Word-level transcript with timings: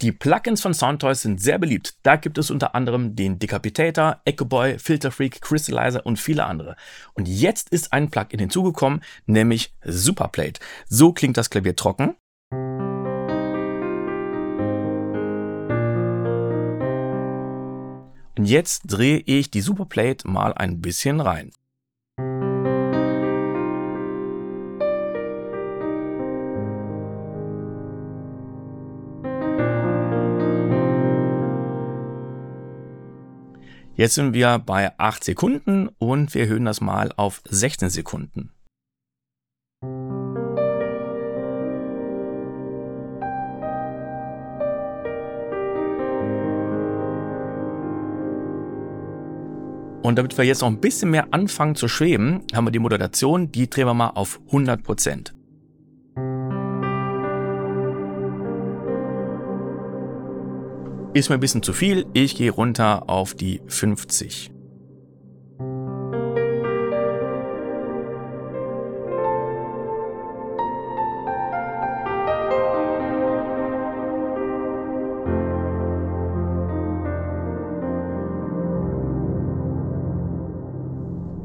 Die 0.00 0.12
Plugins 0.12 0.60
von 0.60 0.74
Soundtoys 0.74 1.22
sind 1.22 1.40
sehr 1.40 1.58
beliebt. 1.58 1.96
Da 2.04 2.14
gibt 2.14 2.38
es 2.38 2.52
unter 2.52 2.76
anderem 2.76 3.16
den 3.16 3.40
Decapitator, 3.40 4.20
Echoboy, 4.24 4.78
Filterfreak, 4.78 5.40
Crystallizer 5.40 6.06
und 6.06 6.20
viele 6.20 6.44
andere. 6.44 6.76
Und 7.14 7.26
jetzt 7.26 7.70
ist 7.70 7.92
ein 7.92 8.08
Plugin 8.08 8.38
hinzugekommen, 8.38 9.02
nämlich 9.26 9.74
Superplate. 9.82 10.60
So 10.88 11.12
klingt 11.12 11.36
das 11.36 11.50
Klavier 11.50 11.74
trocken. 11.74 12.14
Und 18.38 18.44
jetzt 18.44 18.82
drehe 18.86 19.18
ich 19.26 19.50
die 19.50 19.62
Superplate 19.62 20.28
mal 20.28 20.54
ein 20.54 20.80
bisschen 20.80 21.20
rein. 21.20 21.50
Jetzt 33.98 34.14
sind 34.14 34.32
wir 34.32 34.60
bei 34.60 34.96
8 34.96 35.24
Sekunden 35.24 35.88
und 35.98 36.32
wir 36.32 36.42
erhöhen 36.42 36.64
das 36.64 36.80
mal 36.80 37.10
auf 37.16 37.42
16 37.48 37.90
Sekunden. 37.90 38.52
Und 50.04 50.16
damit 50.16 50.38
wir 50.38 50.44
jetzt 50.44 50.60
noch 50.60 50.68
ein 50.68 50.78
bisschen 50.78 51.10
mehr 51.10 51.34
anfangen 51.34 51.74
zu 51.74 51.88
schweben, 51.88 52.44
haben 52.54 52.68
wir 52.68 52.70
die 52.70 52.78
Modulation, 52.78 53.50
die 53.50 53.68
drehen 53.68 53.88
wir 53.88 53.94
mal 53.94 54.10
auf 54.10 54.38
100%. 54.52 55.37
Ist 61.14 61.30
mir 61.30 61.34
ein 61.34 61.40
bisschen 61.40 61.62
zu 61.62 61.72
viel, 61.72 62.06
ich 62.12 62.36
gehe 62.36 62.50
runter 62.50 63.08
auf 63.08 63.34
die 63.34 63.62
50. 63.66 64.50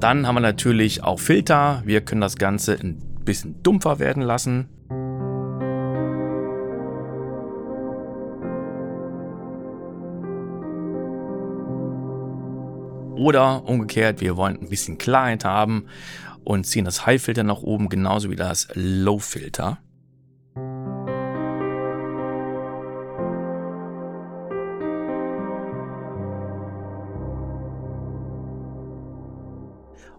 Dann 0.04 0.28
haben 0.28 0.36
wir 0.36 0.42
natürlich 0.42 1.02
auch 1.02 1.18
Filter. 1.18 1.82
Wir 1.86 2.02
können 2.02 2.20
das 2.20 2.36
Ganze 2.36 2.74
ein 2.74 2.98
bisschen 3.24 3.64
dumpfer 3.64 4.00
werden 4.00 4.22
lassen. 4.22 4.68
Oder 13.24 13.64
umgekehrt, 13.70 14.20
wir 14.20 14.36
wollen 14.36 14.60
ein 14.60 14.68
bisschen 14.68 14.98
Klarheit 14.98 15.46
haben 15.46 15.86
und 16.44 16.66
ziehen 16.66 16.84
das 16.84 17.06
High-Filter 17.06 17.44
nach 17.44 17.62
oben, 17.62 17.88
genauso 17.88 18.30
wie 18.30 18.36
das 18.36 18.68
Low-Filter. 18.74 19.78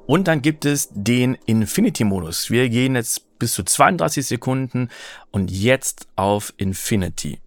Und 0.06 0.27
dann 0.27 0.41
gibt 0.41 0.64
es 0.64 0.89
den 0.91 1.36
Infinity-Modus. 1.44 2.48
Wir 2.48 2.70
gehen 2.70 2.94
jetzt 2.94 3.39
bis 3.39 3.52
zu 3.52 3.64
32 3.64 4.24
Sekunden 4.24 4.89
und 5.30 5.50
jetzt 5.50 6.08
auf 6.16 6.55
Infinity. 6.56 7.44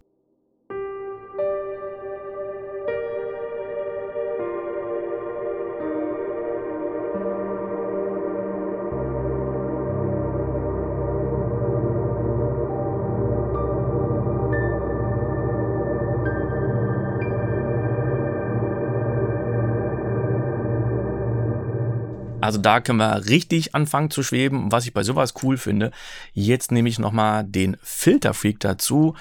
Also 22.48 22.62
da 22.62 22.80
können 22.80 22.98
wir 22.98 23.26
richtig 23.28 23.74
anfangen 23.74 24.10
zu 24.10 24.22
schweben, 24.22 24.72
was 24.72 24.86
ich 24.86 24.94
bei 24.94 25.02
sowas 25.02 25.34
cool 25.42 25.58
finde. 25.58 25.90
Jetzt 26.32 26.72
nehme 26.72 26.88
ich 26.88 26.98
nochmal 26.98 27.44
den 27.44 27.76
Filterfreak 27.82 28.58
dazu 28.58 29.14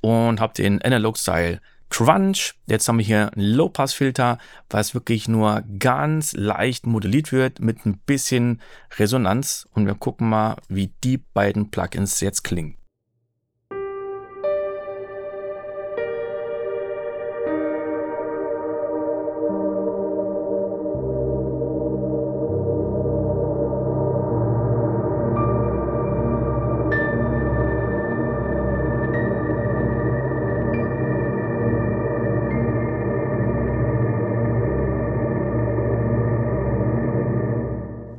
und 0.00 0.38
habe 0.38 0.54
den 0.54 0.80
Analog 0.80 1.18
Style 1.18 1.60
Crunch. 1.90 2.54
Jetzt 2.68 2.86
haben 2.86 2.98
wir 2.98 3.04
hier 3.04 3.32
einen 3.32 3.44
Low-Pass-Filter, 3.44 4.38
was 4.70 4.94
wirklich 4.94 5.26
nur 5.26 5.64
ganz 5.80 6.34
leicht 6.34 6.86
modelliert 6.86 7.32
wird 7.32 7.58
mit 7.58 7.84
ein 7.84 7.98
bisschen 7.98 8.60
Resonanz. 8.96 9.66
Und 9.72 9.86
wir 9.86 9.96
gucken 9.96 10.28
mal, 10.28 10.54
wie 10.68 10.92
die 11.02 11.18
beiden 11.18 11.72
Plugins 11.72 12.20
jetzt 12.20 12.44
klingen. 12.44 12.77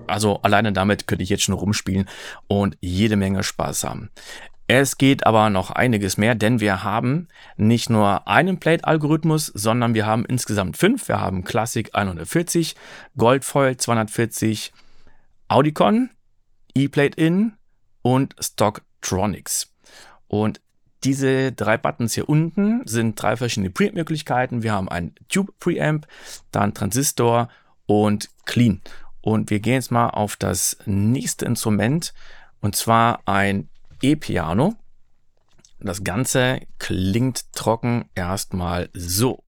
Also 0.09 0.41
alleine 0.41 0.73
damit 0.73 1.07
könnte 1.07 1.23
ich 1.23 1.29
jetzt 1.29 1.43
schon 1.43 1.55
rumspielen 1.55 2.07
und 2.47 2.77
jede 2.81 3.15
Menge 3.15 3.43
Spaß 3.43 3.83
haben. 3.83 4.09
Es 4.71 4.97
geht 4.99 5.25
aber 5.25 5.49
noch 5.49 5.71
einiges 5.71 6.17
mehr, 6.17 6.35
denn 6.35 6.59
wir 6.59 6.83
haben 6.83 7.27
nicht 7.57 7.89
nur 7.89 8.27
einen 8.27 8.59
Plate-Algorithmus, 8.59 9.47
sondern 9.47 9.95
wir 9.95 10.05
haben 10.05 10.25
insgesamt 10.25 10.77
fünf. 10.77 11.07
Wir 11.07 11.19
haben 11.19 11.43
Classic 11.43 11.89
140, 11.91 12.75
Goldfoil 13.17 13.77
240, 13.77 14.71
Audicon, 15.47 16.11
E-Plate-In 16.75 17.53
und 18.03 18.35
Stocktronics. 18.39 19.73
Und 20.27 20.61
diese 21.03 21.51
drei 21.51 21.77
Buttons 21.77 22.13
hier 22.13 22.29
unten 22.29 22.85
sind 22.85 23.19
drei 23.19 23.37
verschiedene 23.37 23.71
Preamp-Möglichkeiten. 23.71 24.61
Wir 24.61 24.73
haben 24.73 24.87
einen 24.87 25.15
Tube-Preamp, 25.29 26.05
dann 26.51 26.75
Transistor 26.75 27.49
und 27.87 28.29
Clean. 28.45 28.81
Und 29.29 29.51
wir 29.51 29.59
gehen 29.59 29.75
jetzt 29.75 29.91
mal 29.91 30.09
auf 30.09 30.37
das 30.37 30.75
nächste 30.87 31.45
Instrument 31.45 32.15
und 32.61 32.75
zwar 32.75 33.21
ein 33.27 33.69
E-Piano. 34.01 34.73
Das 35.79 36.03
Ganze 36.03 36.61
klingt 36.79 37.53
trocken 37.53 38.09
erstmal 38.15 38.89
so. 38.93 39.43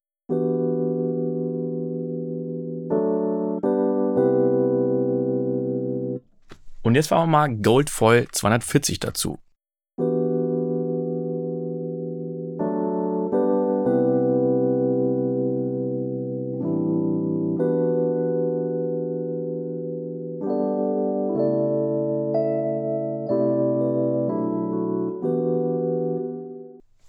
Und 6.84 6.94
jetzt 6.94 7.08
fahren 7.08 7.31
wir 7.31 7.40
mal 7.40 7.50
Goldfoil 7.56 8.28
240 8.31 9.00
dazu. 9.00 9.40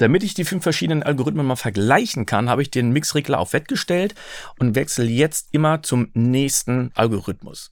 Damit 0.02 0.24
ich 0.24 0.34
die 0.34 0.44
fünf 0.44 0.64
verschiedenen 0.64 1.04
Algorithmen 1.04 1.46
mal 1.46 1.54
vergleichen 1.54 2.26
kann, 2.26 2.50
habe 2.50 2.60
ich 2.60 2.72
den 2.72 2.90
Mixregler 2.90 3.38
auf 3.38 3.52
Wett 3.52 3.68
gestellt 3.68 4.16
und 4.58 4.74
wechsle 4.74 5.04
jetzt 5.04 5.50
immer 5.52 5.84
zum 5.84 6.10
nächsten 6.12 6.90
Algorithmus. 6.96 7.70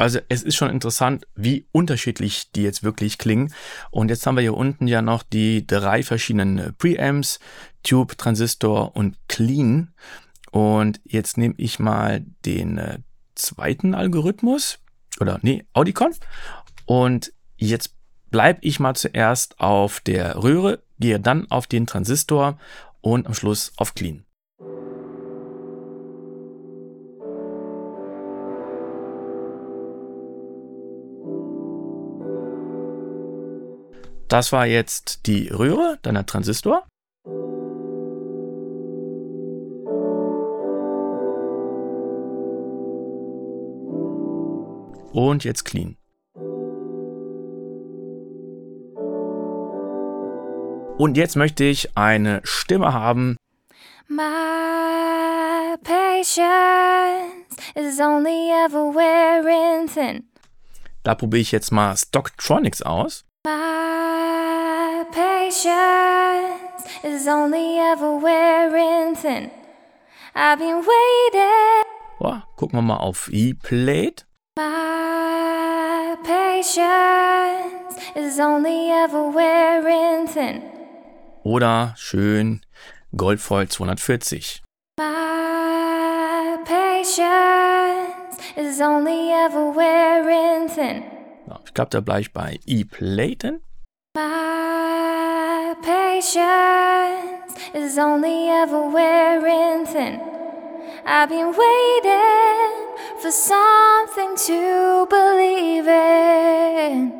Also 0.00 0.18
es 0.30 0.42
ist 0.42 0.56
schon 0.56 0.70
interessant, 0.70 1.26
wie 1.34 1.66
unterschiedlich 1.72 2.50
die 2.52 2.62
jetzt 2.62 2.82
wirklich 2.82 3.18
klingen. 3.18 3.52
Und 3.90 4.08
jetzt 4.08 4.26
haben 4.26 4.34
wir 4.34 4.40
hier 4.40 4.56
unten 4.56 4.86
ja 4.86 5.02
noch 5.02 5.22
die 5.22 5.66
drei 5.66 6.02
verschiedenen 6.02 6.74
Preamps, 6.78 7.38
Tube, 7.82 8.16
Transistor 8.16 8.96
und 8.96 9.18
Clean. 9.28 9.92
Und 10.52 11.02
jetzt 11.04 11.36
nehme 11.36 11.54
ich 11.58 11.78
mal 11.78 12.24
den 12.46 12.78
äh, 12.78 13.00
zweiten 13.34 13.94
Algorithmus 13.94 14.78
oder 15.20 15.38
nee, 15.42 15.66
Audicon. 15.74 16.14
Und 16.86 17.34
jetzt 17.58 17.94
bleibe 18.30 18.60
ich 18.62 18.80
mal 18.80 18.96
zuerst 18.96 19.60
auf 19.60 20.00
der 20.00 20.42
Röhre, 20.42 20.82
gehe 20.98 21.20
dann 21.20 21.50
auf 21.50 21.66
den 21.66 21.86
Transistor 21.86 22.58
und 23.02 23.26
am 23.26 23.34
Schluss 23.34 23.74
auf 23.76 23.94
Clean. 23.94 24.24
Das 34.30 34.52
war 34.52 34.64
jetzt 34.64 35.26
die 35.26 35.48
Röhre, 35.48 35.98
dann 36.02 36.14
der 36.14 36.24
Transistor. 36.24 36.86
Und 45.12 45.42
jetzt 45.42 45.64
clean. 45.64 45.96
Und 50.96 51.16
jetzt 51.16 51.34
möchte 51.34 51.64
ich 51.64 51.96
eine 51.96 52.40
Stimme 52.44 52.92
haben. 52.92 53.36
My 54.06 55.76
patience 55.82 57.56
is 57.74 57.98
only 57.98 58.52
ever 58.64 58.94
wearing 58.94 59.88
thin. 59.88 60.28
Da 61.02 61.16
probiere 61.16 61.40
ich 61.40 61.50
jetzt 61.50 61.72
mal 61.72 61.96
Stocktronics 61.96 62.82
aus. 62.82 63.24
My 63.44 63.79
patience 65.50 66.86
is 67.02 67.26
only 67.26 67.78
ever 67.78 68.16
wearing 68.18 69.16
thin. 69.16 69.50
I've 70.32 70.60
been 70.60 70.76
waiting. 70.76 71.84
Oh, 72.20 72.40
gucken 72.56 72.78
wir 72.78 72.82
mal 72.82 72.98
auf 72.98 73.28
E-Plate. 73.32 74.26
My 74.56 76.16
patience 76.22 77.98
is 78.14 78.38
only 78.38 78.90
ever 78.92 79.32
wearing 79.34 80.28
thin. 80.28 80.62
Oder 81.42 81.94
schön 81.96 82.60
Goldvoll 83.16 83.66
240. 83.66 84.62
My 84.98 86.58
patience 86.64 88.38
is 88.56 88.80
only 88.80 89.32
ever 89.32 89.74
wearing 89.74 90.68
thin. 90.68 91.02
Ich 91.64 91.74
glaube, 91.74 91.90
da 91.90 92.00
bleibe 92.00 92.20
ich 92.20 92.32
bei 92.32 92.60
E-Platen. 92.66 93.62
My 94.14 94.49
patience 96.20 97.54
is 97.74 97.96
only 97.96 98.48
ever 98.48 98.90
wearing 98.90 99.86
thin. 99.86 100.20
I've 101.06 101.30
been 101.30 101.54
waiting 101.56 102.72
for 103.22 103.30
something 103.30 104.36
to 104.46 105.06
believe 105.08 105.88
in. 105.88 107.12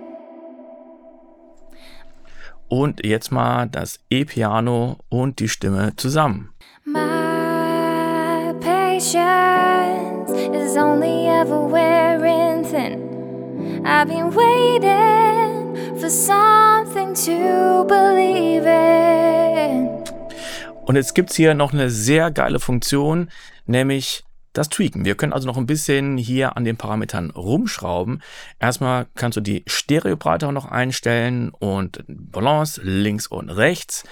Und 2.69 3.05
jetzt 3.05 3.33
mal 3.33 3.67
das 3.69 3.99
E-Piano 4.11 4.99
und 5.09 5.41
die 5.41 5.49
Stimme 5.49 5.97
zusammen. 5.97 6.53
My 6.85 8.53
patience 8.61 10.31
is 10.31 10.77
only 10.77 11.27
ever 11.27 11.67
wearing 11.67 12.65
thin. 12.65 13.83
I've 13.85 14.09
been 14.09 14.31
waiting 14.35 15.50
for 16.01 16.09
something 16.09 17.13
to 17.13 17.85
believe 17.87 18.67
in. 18.67 19.89
Und 20.87 20.97
jetzt 20.97 21.15
gibt 21.15 21.31
es 21.31 21.37
hier 21.37 21.55
noch 21.55 21.75
eine 21.75 21.91
sehr 21.91 22.31
geile 22.31 22.59
Funktion, 22.59 23.29
nämlich 23.67 24.25
das 24.55 24.71
Tweaken. 24.71 25.05
Wir 25.05 25.15
können 25.15 25.35
also 25.35 25.47
noch 25.47 25.59
ein 25.59 25.67
bisschen 25.67 26.17
hier 26.17 26.57
an 26.57 26.65
den 26.65 26.77
Parametern 26.77 27.31
rumschrauben. 27.31 28.23
Erstmal 28.59 29.07
kannst 29.15 29.37
du 29.37 29.41
die 29.43 29.63
Stereobreite 29.67 30.51
noch 30.53 30.65
einstellen 30.67 31.51
und 31.51 32.03
Balance 32.09 32.81
links 32.83 33.27
und 33.27 33.51
rechts. 33.51 34.05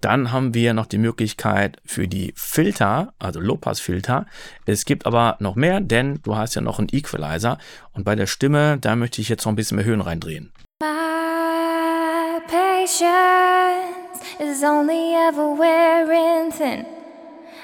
Dann 0.00 0.32
haben 0.32 0.54
wir 0.54 0.74
noch 0.74 0.86
die 0.86 0.98
Möglichkeit 0.98 1.78
für 1.84 2.08
die 2.08 2.32
Filter, 2.36 3.12
also 3.18 3.40
Low-Pass-Filter. 3.40 4.26
Es 4.64 4.84
gibt 4.84 5.06
aber 5.06 5.36
noch 5.40 5.54
mehr, 5.54 5.80
denn 5.80 6.20
du 6.22 6.36
hast 6.36 6.54
ja 6.54 6.62
noch 6.62 6.78
einen 6.78 6.88
Equalizer. 6.92 7.58
Und 7.92 8.04
bei 8.04 8.14
der 8.14 8.26
Stimme, 8.26 8.78
da 8.78 8.96
möchte 8.96 9.20
ich 9.20 9.28
jetzt 9.28 9.44
noch 9.44 9.52
ein 9.52 9.56
bisschen 9.56 9.76
mehr 9.76 9.84
Höhen 9.84 10.00
reindrehen. 10.00 10.52
My 10.78 12.38
patience 12.48 14.20
is 14.38 14.62
only 14.62 15.14
ever 15.14 15.54
wearing 15.54 16.52
thin. 16.52 16.84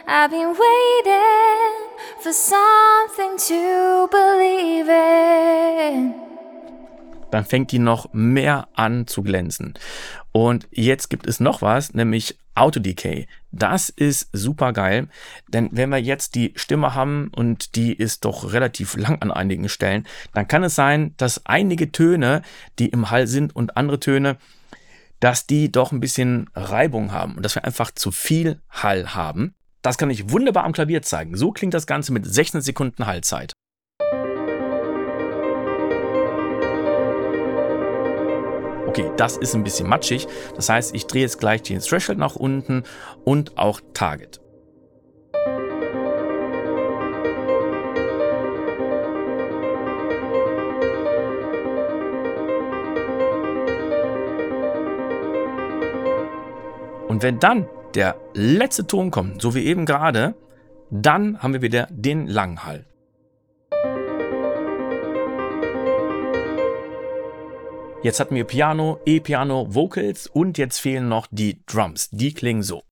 I've 0.07 0.31
been 0.31 0.57
waiting 0.57 1.73
for 2.23 2.33
something 2.33 3.37
to 3.37 4.09
believe 4.11 4.89
in. 4.89 6.15
Dann 7.31 7.45
fängt 7.45 7.71
die 7.73 7.79
noch 7.79 8.09
mehr 8.15 8.69
an 8.77 9.07
zu 9.07 9.23
glänzen. 9.23 9.75
Und 10.33 10.67
jetzt 10.71 11.11
gibt 11.11 11.27
es 11.27 11.39
noch 11.39 11.61
was, 11.61 11.93
nämlich 11.93 12.39
Auto 12.55 12.81
Decay. 12.81 13.27
Das 13.53 13.91
ist 13.91 14.31
super 14.33 14.73
geil, 14.73 15.09
denn 15.49 15.69
wenn 15.73 15.91
wir 15.91 15.99
jetzt 15.99 16.35
die 16.35 16.55
Stimme 16.57 16.95
haben 16.95 17.29
und 17.29 17.77
die 17.77 17.93
ist 17.93 18.25
doch 18.25 18.53
relativ 18.53 18.97
lang 18.97 19.21
an 19.21 19.31
einigen 19.31 19.69
Stellen, 19.69 20.07
dann 20.33 20.49
kann 20.49 20.65
es 20.65 20.75
sein, 20.75 21.15
dass 21.19 21.45
einige 21.45 21.93
Töne, 21.93 22.41
die 22.79 22.89
im 22.89 23.11
Hall 23.11 23.27
sind 23.27 23.55
und 23.55 23.77
andere 23.77 24.01
Töne, 24.01 24.39
dass 25.21 25.47
die 25.47 25.71
doch 25.71 25.93
ein 25.93 26.01
bisschen 26.01 26.51
Reibung 26.55 27.13
haben 27.13 27.37
und 27.37 27.45
dass 27.45 27.55
wir 27.55 27.65
einfach 27.65 27.91
zu 27.91 28.11
viel 28.11 28.61
Hall 28.71 29.15
haben. 29.15 29.55
Das 29.83 29.99
kann 29.99 30.11
ich 30.11 30.31
wunderbar 30.31 30.65
am 30.65 30.73
Klavier 30.73 31.03
zeigen. 31.03 31.37
So 31.37 31.53
klingt 31.53 31.75
das 31.75 31.87
Ganze 31.87 32.13
mit 32.13 32.25
16 32.27 32.63
Sekunden 32.63 33.07
Hallzeit. 33.07 33.53
Okay, 38.93 39.11
das 39.17 39.39
ist 39.39 39.55
ein 39.55 39.65
bisschen 39.65 39.89
matschig. 39.89 40.29
Das 40.55 40.69
heißt, 40.69 40.95
ich 40.95 41.07
drehe 41.07 41.23
jetzt 41.23 41.41
gleich 41.41 41.63
den 41.63 41.81
Threshold 41.81 42.19
nach 42.19 42.37
unten 42.37 42.83
und 43.25 43.57
auch 43.57 43.81
Target. 43.95 44.39
Und 57.09 57.23
wenn 57.23 57.39
dann 57.39 57.67
der 57.95 58.17
letzte 58.35 58.87
Ton 58.87 59.11
kommt, 59.11 59.41
so 59.41 59.55
wie 59.55 59.65
eben 59.65 59.87
gerade, 59.87 60.35
dann 60.91 61.43
haben 61.43 61.55
wir 61.55 61.63
wieder 61.63 61.89
den 61.91 62.27
langen 62.27 62.63
Jetzt 68.03 68.19
hatten 68.19 68.35
wir 68.35 68.43
Piano, 68.43 68.99
E-Piano, 69.07 69.73
Vocals 69.73 70.27
und 70.27 70.59
jetzt 70.59 70.81
fehlen 70.81 71.09
noch 71.09 71.29
die 71.31 71.65
Drums. 71.67 72.11
Die 72.11 72.35
klingen 72.35 72.65
so. 72.65 72.83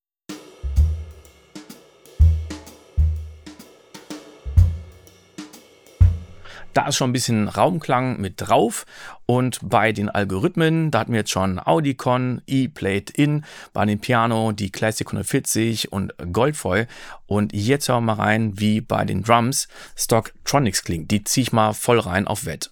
Da 6.73 6.87
ist 6.87 6.95
schon 6.95 7.11
ein 7.11 7.13
bisschen 7.13 7.49
Raumklang 7.49 8.21
mit 8.21 8.35
drauf. 8.37 8.87
Und 9.27 9.59
bei 9.65 9.91
den 9.91 10.09
Algorithmen, 10.09 10.93
da 10.93 11.01
hatten 11.01 11.13
wir 11.13 11.21
jetzt 11.21 11.33
schon 11.33 11.59
Audicon, 11.59 12.43
E-Plate 12.47 13.13
In, 13.13 13.45
bei 13.73 13.85
dem 13.87 13.99
Piano 13.99 14.53
die 14.53 14.71
Classic 14.71 15.05
140 15.05 15.91
und 15.91 16.15
Goldfoil. 16.33 16.87
Und 17.27 17.53
jetzt 17.53 17.89
hören 17.89 18.05
wir 18.05 18.15
mal 18.15 18.23
rein, 18.23 18.61
wie 18.61 18.81
bei 18.81 19.05
den 19.05 19.25
Drums 19.25 19.67
Stock 19.97 20.33
Tronics 20.45 20.85
klingt. 20.85 21.11
Die 21.11 21.25
ziehe 21.25 21.43
ich 21.43 21.53
mal 21.53 21.73
voll 21.73 21.99
rein 21.99 22.29
auf 22.29 22.45
Wett. 22.47 22.71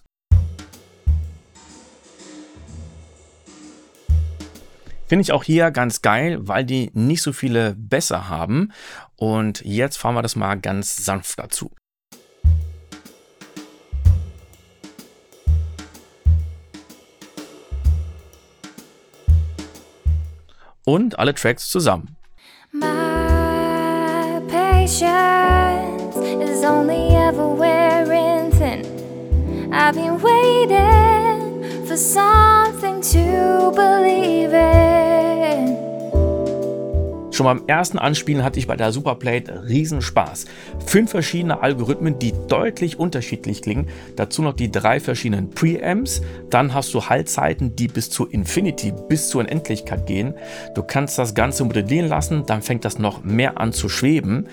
Finde 5.09 5.23
ich 5.23 5.31
auch 5.31 5.43
hier 5.43 5.71
ganz 5.71 6.03
geil, 6.03 6.37
weil 6.39 6.63
die 6.63 6.91
nicht 6.93 7.23
so 7.23 7.33
viele 7.33 7.73
Bässe 7.75 8.29
haben. 8.29 8.71
Und 9.15 9.59
jetzt 9.65 9.97
fahren 9.97 10.13
wir 10.13 10.21
das 10.21 10.35
mal 10.35 10.53
ganz 10.59 10.97
sanft 11.03 11.39
dazu. 11.39 11.71
Und 20.85 21.17
alle 21.17 21.33
Tracks 21.33 21.69
zusammen. 21.69 22.15
My 22.71 24.39
patience 24.47 26.15
is 26.39 26.63
only 26.63 27.15
ever 27.15 27.57
wearing 27.57 28.51
thin. 28.51 29.73
I've 29.73 29.95
been 29.95 30.21
waiting 30.21 31.63
for 31.87 31.97
something 31.97 33.01
to 33.01 33.71
believe. 33.71 34.48
Schon 37.39 37.45
beim 37.45 37.63
ersten 37.67 37.99
Anspielen 37.99 38.43
hatte 38.43 38.59
ich 38.59 38.67
bei 38.67 38.75
der 38.75 38.91
Superplate 38.91 39.63
Riesenspaß. 39.69 40.43
Fünf 40.85 41.11
verschiedene 41.11 41.61
Algorithmen, 41.61 42.19
die 42.19 42.33
deutlich 42.49 42.99
unterschiedlich 42.99 43.61
klingen. 43.61 43.87
Dazu 44.17 44.41
noch 44.41 44.51
die 44.51 44.69
drei 44.69 44.99
verschiedenen 44.99 45.49
Preamps. 45.49 46.21
Dann 46.49 46.73
hast 46.73 46.93
du 46.93 47.05
Haltzeiten, 47.05 47.77
die 47.77 47.87
bis 47.87 48.09
zur 48.09 48.33
Infinity, 48.33 48.91
bis 49.07 49.29
zur 49.29 49.39
Unendlichkeit 49.39 50.05
gehen. 50.05 50.33
Du 50.75 50.83
kannst 50.83 51.17
das 51.17 51.33
Ganze 51.33 51.63
modellieren 51.63 52.09
lassen, 52.09 52.45
dann 52.45 52.61
fängt 52.61 52.83
das 52.83 52.99
noch 52.99 53.23
mehr 53.23 53.57
an 53.57 53.71
zu 53.71 53.87
schweben. 53.87 54.47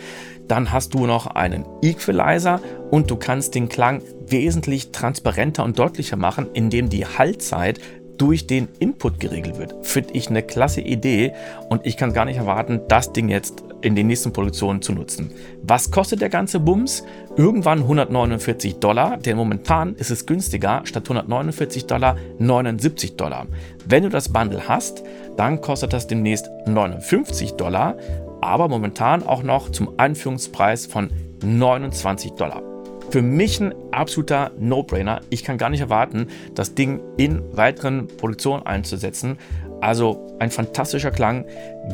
Dann 0.46 0.70
hast 0.70 0.94
du 0.94 1.06
noch 1.06 1.26
einen 1.26 1.64
Equalizer 1.82 2.60
und 2.92 3.10
du 3.10 3.16
kannst 3.16 3.56
den 3.56 3.68
Klang 3.68 4.00
wesentlich 4.28 4.92
transparenter 4.92 5.64
und 5.64 5.78
deutlicher 5.78 6.16
machen, 6.16 6.46
indem 6.52 6.88
die 6.88 7.04
Haltzeit 7.04 7.80
durch 8.18 8.46
den 8.46 8.68
Input 8.78 9.20
geregelt 9.20 9.58
wird. 9.58 9.74
Finde 9.86 10.14
ich 10.14 10.28
eine 10.28 10.42
klasse 10.42 10.80
Idee 10.80 11.32
und 11.68 11.84
ich 11.86 11.96
kann 11.96 12.12
gar 12.12 12.24
nicht 12.24 12.36
erwarten, 12.36 12.80
das 12.88 13.12
Ding 13.12 13.28
jetzt 13.28 13.64
in 13.82 13.94
den 13.94 14.06
nächsten 14.06 14.32
Produktionen 14.32 14.82
zu 14.82 14.92
nutzen. 14.92 15.30
Was 15.62 15.90
kostet 15.90 16.20
der 16.20 16.28
ganze 16.28 16.60
Bums? 16.60 17.04
Irgendwann 17.36 17.80
149 17.80 18.76
Dollar, 18.76 19.16
denn 19.18 19.36
momentan 19.36 19.94
ist 19.94 20.10
es 20.10 20.26
günstiger, 20.26 20.82
statt 20.84 21.04
149 21.04 21.86
Dollar 21.86 22.16
79 22.38 23.16
Dollar. 23.16 23.46
Wenn 23.84 24.02
du 24.02 24.08
das 24.08 24.30
Bundle 24.30 24.68
hast, 24.68 25.02
dann 25.36 25.60
kostet 25.60 25.92
das 25.92 26.06
demnächst 26.06 26.50
59 26.66 27.52
Dollar, 27.52 27.96
aber 28.40 28.68
momentan 28.68 29.22
auch 29.22 29.42
noch 29.42 29.70
zum 29.70 29.98
Einführungspreis 29.98 30.86
von 30.86 31.10
29 31.44 32.32
Dollar. 32.32 32.75
Für 33.10 33.22
mich 33.22 33.60
ein 33.60 33.74
absoluter 33.92 34.50
No-Brainer. 34.58 35.20
Ich 35.30 35.44
kann 35.44 35.58
gar 35.58 35.70
nicht 35.70 35.80
erwarten, 35.80 36.26
das 36.54 36.74
Ding 36.74 37.00
in 37.16 37.42
weiteren 37.56 38.08
Produktionen 38.08 38.66
einzusetzen. 38.66 39.38
Also 39.80 40.26
ein 40.38 40.50
fantastischer 40.50 41.10
Klang. 41.10 41.44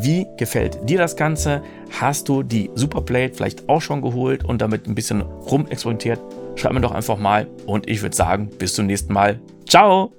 Wie 0.00 0.26
gefällt 0.38 0.88
dir 0.88 0.98
das 0.98 1.16
Ganze? 1.16 1.62
Hast 2.00 2.28
du 2.28 2.42
die 2.42 2.70
Superplate 2.74 3.34
vielleicht 3.34 3.68
auch 3.68 3.82
schon 3.82 4.02
geholt 4.02 4.44
und 4.44 4.62
damit 4.62 4.86
ein 4.86 4.94
bisschen 4.94 5.20
rumexperimentiert? 5.20 6.20
Schreib 6.56 6.72
mir 6.72 6.80
doch 6.80 6.92
einfach 6.92 7.18
mal 7.18 7.46
und 7.66 7.88
ich 7.88 8.02
würde 8.02 8.16
sagen, 8.16 8.48
bis 8.58 8.74
zum 8.74 8.86
nächsten 8.86 9.12
Mal. 9.12 9.40
Ciao! 9.68 10.12